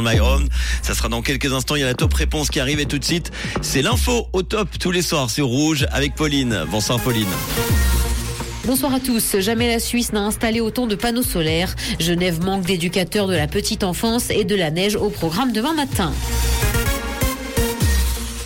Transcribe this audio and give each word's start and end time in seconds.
le. 0.00 0.48
Ça 0.82 0.94
sera 0.94 1.08
dans 1.08 1.22
quelques 1.22 1.52
instants. 1.52 1.76
Il 1.76 1.80
y 1.80 1.84
a 1.84 1.86
la 1.86 1.94
top 1.94 2.14
réponse 2.14 2.50
qui 2.50 2.60
arrive 2.60 2.80
et 2.80 2.86
tout 2.86 2.98
de 2.98 3.04
suite, 3.04 3.30
c'est 3.62 3.82
l'info 3.82 4.28
au 4.32 4.42
top 4.42 4.68
tous 4.78 4.90
les 4.90 5.02
soirs 5.02 5.30
sur 5.30 5.46
Rouge 5.46 5.86
avec 5.90 6.14
Pauline. 6.14 6.64
Bonsoir 6.70 7.00
Pauline. 7.00 7.28
Bonsoir 8.64 8.92
à 8.92 9.00
tous. 9.00 9.36
Jamais 9.40 9.66
la 9.66 9.78
Suisse 9.78 10.12
n'a 10.12 10.20
installé 10.20 10.60
autant 10.60 10.86
de 10.86 10.94
panneaux 10.94 11.22
solaires. 11.22 11.74
Genève 12.00 12.44
manque 12.44 12.66
d'éducateurs 12.66 13.26
de 13.26 13.34
la 13.34 13.46
petite 13.46 13.82
enfance 13.82 14.30
et 14.30 14.44
de 14.44 14.54
la 14.54 14.70
neige 14.70 14.96
au 14.96 15.08
programme 15.08 15.52
demain 15.52 15.72
matin. 15.72 16.12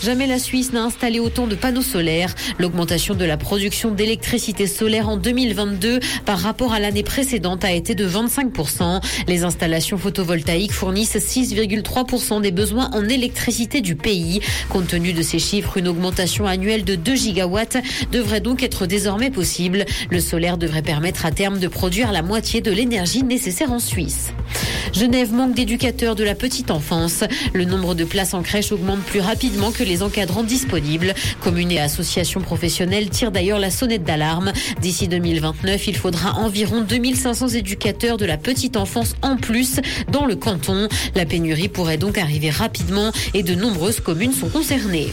Jamais 0.03 0.27
la 0.27 0.41
Suisse 0.41 0.73
n'a 0.73 0.83
installé 0.83 1.21
autant 1.21 1.47
de 1.47 1.55
panneaux 1.55 1.81
solaires. 1.81 2.35
L'augmentation 2.59 3.15
de 3.15 3.25
la 3.25 3.37
production 3.37 3.93
d'électricité 3.93 4.67
solaire 4.67 5.09
en 5.09 5.17
2022 5.17 6.01
par 6.25 6.41
rapport 6.41 6.73
à 6.73 6.81
l'année 6.81 7.05
précédente 7.05 7.65
a 7.65 7.71
été 7.71 7.95
de 7.95 8.09
25%. 8.09 9.01
Les 9.29 9.45
installations 9.45 9.99
photovoltaïques 9.99 10.73
fournissent 10.73 11.15
6,3% 11.15 12.41
des 12.41 12.51
besoins 12.51 12.91
en 12.93 13.09
électricité 13.09 13.81
du 13.81 13.95
pays. 13.95 14.41
Compte 14.71 14.89
tenu 14.89 15.13
de 15.13 15.23
ces 15.23 15.39
chiffres, 15.39 15.77
une 15.77 15.87
augmentation 15.87 16.47
annuelle 16.47 16.83
de 16.83 16.97
2 16.97 17.15
gigawatts 17.15 17.77
devrait 18.11 18.41
donc 18.41 18.65
être 18.65 18.87
désormais 18.87 19.31
possible. 19.31 19.85
Le 20.11 20.19
solaire 20.19 20.59
devrait 20.59 20.83
permettre 20.83 21.27
à 21.27 21.31
terme 21.31 21.61
de 21.61 21.69
produire 21.69 22.11
la 22.11 22.23
moitié 22.23 22.61
de 22.61 22.73
l'énergie 22.73 23.23
nécessaire 23.23 23.71
en 23.71 23.79
Suisse. 23.79 24.33
Genève 24.93 25.33
manque 25.33 25.55
d'éducateurs 25.55 26.15
de 26.15 26.23
la 26.23 26.35
petite 26.35 26.71
enfance. 26.71 27.25
Le 27.55 27.65
nombre 27.65 27.95
de 27.95 28.05
places 28.05 28.35
en 28.35 28.43
crèche 28.43 28.73
augmente 28.73 29.01
plus 29.01 29.21
rapidement 29.21 29.71
que 29.71 29.83
les 29.83 30.03
encadrants 30.03 30.43
disponibles. 30.43 31.15
Communes 31.41 31.73
et 31.73 31.81
associations 31.81 32.41
professionnelles 32.41 33.09
tirent 33.09 33.33
d'ailleurs 33.33 33.59
la 33.59 33.71
sonnette 33.71 34.05
d'alarme. 34.05 34.53
D'ici 34.81 35.09
2029, 35.09 35.89
il 35.89 35.97
faudra 35.97 36.35
environ 36.35 36.83
2500 36.83 37.49
éducateurs 37.49 38.19
de 38.19 38.27
la 38.27 38.37
petite 38.37 38.77
enfance 38.77 39.15
en 39.23 39.37
plus 39.37 39.81
dans 40.11 40.27
le 40.27 40.37
canton. 40.37 40.89
La 41.15 41.25
pénurie 41.25 41.69
pourrait 41.69 41.97
donc 41.97 42.19
arriver 42.19 42.51
rapidement 42.51 43.13
et 43.35 43.43
de 43.43 43.55
nombreuses 43.55 44.01
communes 44.01 44.33
sont 44.33 44.49
concernées. 44.49 45.13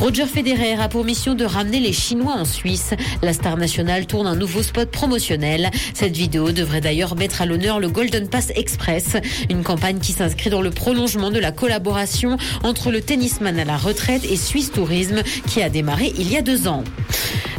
Roger 0.00 0.26
Federer 0.26 0.74
a 0.80 0.88
pour 0.88 1.04
mission 1.04 1.34
de 1.34 1.44
ramener 1.44 1.78
les 1.78 1.92
Chinois 1.92 2.34
en 2.34 2.44
Suisse. 2.44 2.94
La 3.22 3.32
star 3.32 3.56
nationale 3.56 4.06
tourne 4.06 4.26
un 4.26 4.36
nouveau 4.36 4.62
spot 4.62 4.90
promotionnel. 4.90 5.70
Cette 5.92 6.16
vidéo 6.16 6.52
devrait 6.52 6.80
d'ailleurs 6.80 7.16
mettre 7.16 7.42
à 7.42 7.46
l'honneur 7.46 7.80
le 7.80 7.88
Golden 7.88 8.28
Pass 8.28 8.50
Express, 8.56 9.03
une 9.50 9.62
campagne 9.62 9.98
qui 9.98 10.12
s'inscrit 10.12 10.50
dans 10.50 10.62
le 10.62 10.70
prolongement 10.70 11.30
de 11.30 11.38
la 11.38 11.52
collaboration 11.52 12.36
entre 12.62 12.90
le 12.90 13.00
tennisman 13.00 13.58
à 13.58 13.64
la 13.64 13.76
retraite 13.76 14.24
et 14.24 14.36
Suisse 14.36 14.72
Tourisme 14.72 15.22
qui 15.46 15.62
a 15.62 15.68
démarré 15.68 16.12
il 16.18 16.30
y 16.30 16.36
a 16.36 16.42
deux 16.42 16.68
ans. 16.68 16.84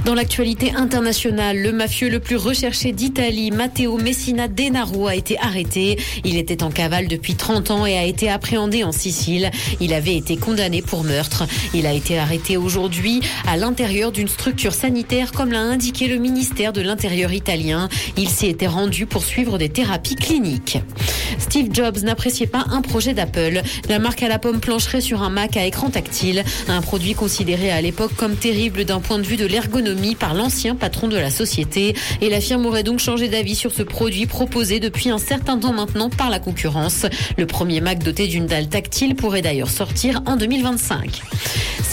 Dans 0.05 0.13
l'actualité 0.13 0.71
internationale, 0.75 1.57
le 1.57 1.71
mafieux 1.71 2.09
le 2.09 2.19
plus 2.19 2.35
recherché 2.35 2.91
d'Italie, 2.91 3.49
Matteo 3.49 3.97
Messina 3.97 4.47
Denaro, 4.47 5.07
a 5.07 5.15
été 5.15 5.35
arrêté. 5.39 5.97
Il 6.23 6.37
était 6.37 6.61
en 6.61 6.69
cavale 6.69 7.07
depuis 7.07 7.33
30 7.33 7.71
ans 7.71 7.85
et 7.87 7.97
a 7.97 8.03
été 8.03 8.29
appréhendé 8.29 8.83
en 8.83 8.91
Sicile. 8.91 9.49
Il 9.81 9.95
avait 9.95 10.15
été 10.15 10.37
condamné 10.37 10.83
pour 10.83 11.03
meurtre. 11.03 11.45
Il 11.73 11.87
a 11.87 11.93
été 11.93 12.19
arrêté 12.19 12.55
aujourd'hui 12.55 13.21
à 13.47 13.57
l'intérieur 13.57 14.11
d'une 14.11 14.27
structure 14.27 14.75
sanitaire, 14.75 15.31
comme 15.31 15.51
l'a 15.51 15.61
indiqué 15.61 16.07
le 16.07 16.17
ministère 16.17 16.71
de 16.71 16.81
l'Intérieur 16.81 17.33
italien. 17.33 17.89
Il 18.15 18.29
s'y 18.29 18.45
était 18.45 18.67
rendu 18.67 19.07
pour 19.07 19.23
suivre 19.23 19.57
des 19.57 19.69
thérapies 19.69 20.15
cliniques. 20.15 20.77
Steve 21.39 21.69
Jobs 21.73 22.03
n'appréciait 22.03 22.45
pas 22.45 22.65
un 22.69 22.81
projet 22.81 23.15
d'Apple. 23.15 23.63
La 23.89 23.97
marque 23.97 24.21
à 24.21 24.27
la 24.27 24.37
pomme 24.37 24.59
plancherait 24.59 25.01
sur 25.01 25.23
un 25.23 25.31
Mac 25.31 25.57
à 25.57 25.65
écran 25.65 25.89
tactile, 25.89 26.43
un 26.67 26.81
produit 26.81 27.15
considéré 27.15 27.71
à 27.71 27.81
l'époque 27.81 28.15
comme 28.15 28.35
terrible 28.35 28.85
d'un 28.85 28.99
point 28.99 29.17
de 29.17 29.23
vue 29.23 29.37
de 29.37 29.47
l'ergonomie 29.47 29.94
par 30.19 30.33
l'ancien 30.33 30.75
patron 30.75 31.07
de 31.07 31.17
la 31.17 31.29
société. 31.29 31.95
Et 32.21 32.29
la 32.29 32.41
firme 32.41 32.65
aurait 32.65 32.83
donc 32.83 32.99
changé 32.99 33.27
d'avis 33.27 33.55
sur 33.55 33.73
ce 33.73 33.83
produit 33.83 34.25
proposé 34.25 34.79
depuis 34.79 35.09
un 35.09 35.17
certain 35.17 35.57
temps 35.57 35.73
maintenant 35.73 36.09
par 36.09 36.29
la 36.29 36.39
concurrence. 36.39 37.05
Le 37.37 37.45
premier 37.45 37.81
Mac 37.81 38.03
doté 38.03 38.27
d'une 38.27 38.45
dalle 38.45 38.67
tactile 38.67 39.15
pourrait 39.15 39.41
d'ailleurs 39.41 39.69
sortir 39.69 40.21
en 40.25 40.35
2025 40.35 41.21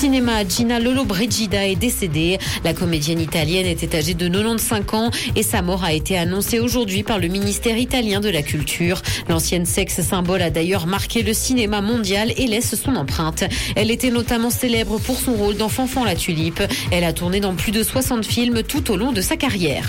cinéma, 0.02 0.42
Gina 0.44 0.80
Lollobrigida 0.80 1.68
est 1.68 1.76
décédée. 1.76 2.38
La 2.64 2.74
comédienne 2.74 3.20
italienne 3.20 3.66
était 3.66 3.96
âgée 3.96 4.14
de 4.14 4.26
95 4.26 4.82
ans 4.94 5.10
et 5.36 5.44
sa 5.44 5.62
mort 5.62 5.84
a 5.84 5.92
été 5.92 6.18
annoncée 6.18 6.58
aujourd'hui 6.58 7.04
par 7.04 7.20
le 7.20 7.28
ministère 7.28 7.78
italien 7.78 8.18
de 8.18 8.28
la 8.28 8.42
Culture. 8.42 9.00
L'ancienne 9.28 9.64
sexe 9.64 10.00
symbole 10.00 10.42
a 10.42 10.50
d'ailleurs 10.50 10.88
marqué 10.88 11.22
le 11.22 11.32
cinéma 11.32 11.82
mondial 11.82 12.32
et 12.36 12.48
laisse 12.48 12.74
son 12.74 12.96
empreinte. 12.96 13.44
Elle 13.76 13.92
était 13.92 14.10
notamment 14.10 14.50
célèbre 14.50 14.98
pour 14.98 15.20
son 15.20 15.34
rôle 15.34 15.56
dans 15.56 15.68
Fanfan 15.68 16.02
la 16.02 16.16
Tulipe. 16.16 16.64
Elle 16.90 17.04
a 17.04 17.12
tourné 17.12 17.38
dans 17.38 17.54
plus 17.54 17.70
de 17.70 17.84
60 17.92 18.24
films 18.24 18.62
tout 18.62 18.90
au 18.90 18.96
long 18.96 19.12
de 19.12 19.20
sa 19.20 19.36
carrière. 19.36 19.86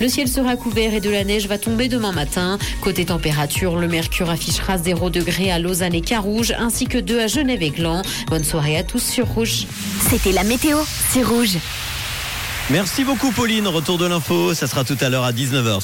Le 0.00 0.08
ciel 0.08 0.28
sera 0.28 0.54
couvert 0.54 0.94
et 0.94 1.00
de 1.00 1.10
la 1.10 1.24
neige 1.24 1.48
va 1.48 1.58
tomber 1.58 1.88
demain 1.88 2.12
matin. 2.12 2.56
Côté 2.80 3.04
température, 3.06 3.74
le 3.74 3.88
mercure 3.88 4.30
affichera 4.30 4.78
0 4.78 5.10
degré 5.10 5.50
à 5.50 5.58
Lausanne 5.58 5.94
et 5.94 6.02
Carouge, 6.02 6.54
ainsi 6.56 6.86
que 6.86 6.98
2 6.98 7.18
à 7.18 7.26
Genève 7.26 7.64
et 7.64 7.70
Gland. 7.70 8.02
Bonne 8.28 8.44
soirée 8.44 8.76
à 8.76 8.84
tous 8.84 9.02
sur 9.02 9.26
Rouge. 9.26 9.66
C'était 10.08 10.30
la 10.30 10.44
météo, 10.44 10.78
c'est 11.10 11.24
Rouge. 11.24 11.58
Merci 12.70 13.02
beaucoup 13.02 13.32
Pauline, 13.32 13.66
retour 13.66 13.98
de 13.98 14.06
l'info, 14.06 14.54
ça 14.54 14.66
sera 14.66 14.84
tout 14.84 14.98
à 15.00 15.08
l'heure 15.08 15.24
à 15.24 15.32
19h. 15.32 15.80